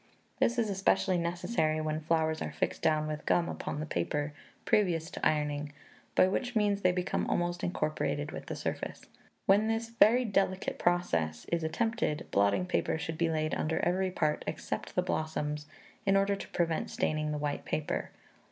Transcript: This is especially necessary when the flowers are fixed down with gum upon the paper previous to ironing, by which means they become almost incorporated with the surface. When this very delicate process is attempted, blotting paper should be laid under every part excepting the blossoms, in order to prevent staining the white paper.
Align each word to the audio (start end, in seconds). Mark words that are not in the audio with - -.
This 0.39 0.57
is 0.57 0.67
especially 0.71 1.19
necessary 1.19 1.79
when 1.79 1.93
the 1.99 2.03
flowers 2.03 2.41
are 2.41 2.51
fixed 2.51 2.81
down 2.81 3.05
with 3.05 3.27
gum 3.27 3.47
upon 3.47 3.79
the 3.79 3.85
paper 3.85 4.33
previous 4.65 5.11
to 5.11 5.23
ironing, 5.23 5.71
by 6.15 6.27
which 6.27 6.55
means 6.55 6.81
they 6.81 6.91
become 6.91 7.27
almost 7.27 7.63
incorporated 7.63 8.31
with 8.31 8.47
the 8.47 8.55
surface. 8.55 9.05
When 9.45 9.67
this 9.67 9.89
very 9.89 10.25
delicate 10.25 10.79
process 10.79 11.45
is 11.51 11.63
attempted, 11.63 12.25
blotting 12.31 12.65
paper 12.65 12.97
should 12.97 13.19
be 13.19 13.29
laid 13.29 13.53
under 13.53 13.77
every 13.81 14.09
part 14.09 14.43
excepting 14.47 14.93
the 14.95 15.03
blossoms, 15.03 15.67
in 16.03 16.17
order 16.17 16.35
to 16.35 16.47
prevent 16.47 16.89
staining 16.89 17.31
the 17.31 17.37
white 17.37 17.63
paper. 17.63 18.09